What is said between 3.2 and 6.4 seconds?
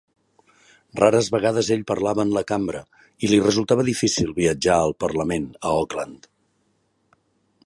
i li resultava difícil viatjar al parlament a Auckland.